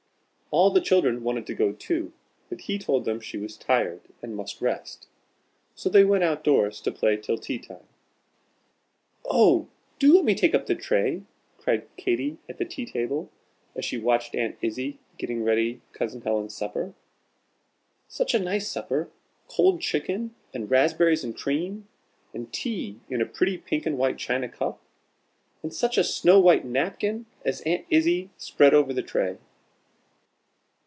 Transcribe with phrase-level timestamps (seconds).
[0.53, 2.11] All the children wanted to go too,
[2.49, 5.07] but he told them she was tired, and must rest.
[5.75, 7.85] So they went out doors to play till tea time.
[9.23, 11.21] "Oh, do let me take up the tray,"
[11.57, 13.29] cried Katy at the tea table,
[13.77, 16.95] as she watched Aunt Izzie getting ready Cousin Helen's supper.
[18.09, 19.09] Such a nice supper!
[19.47, 21.87] Cold chicken, and raspberries and cream,
[22.33, 24.81] and tea in a pretty pink and white china cup.
[25.63, 29.37] And such a snow white napkin as Aunt Izzie spread over the tray!